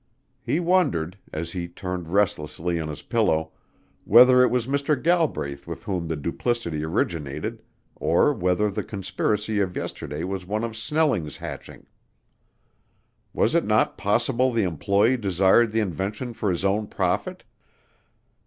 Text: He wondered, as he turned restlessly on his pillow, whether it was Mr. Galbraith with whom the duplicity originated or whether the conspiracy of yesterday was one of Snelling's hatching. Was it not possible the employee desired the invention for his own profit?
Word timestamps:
He 0.41 0.59
wondered, 0.59 1.15
as 1.31 1.51
he 1.51 1.67
turned 1.67 2.07
restlessly 2.11 2.79
on 2.79 2.87
his 2.87 3.03
pillow, 3.03 3.51
whether 4.03 4.41
it 4.41 4.49
was 4.49 4.65
Mr. 4.65 4.99
Galbraith 4.99 5.67
with 5.67 5.83
whom 5.83 6.07
the 6.07 6.15
duplicity 6.15 6.83
originated 6.83 7.61
or 7.97 8.33
whether 8.33 8.71
the 8.71 8.83
conspiracy 8.83 9.59
of 9.59 9.75
yesterday 9.75 10.23
was 10.23 10.43
one 10.43 10.63
of 10.63 10.75
Snelling's 10.75 11.37
hatching. 11.37 11.85
Was 13.31 13.53
it 13.53 13.63
not 13.63 13.95
possible 13.95 14.51
the 14.51 14.63
employee 14.63 15.17
desired 15.17 15.69
the 15.69 15.81
invention 15.81 16.33
for 16.33 16.49
his 16.49 16.65
own 16.65 16.87
profit? 16.87 17.43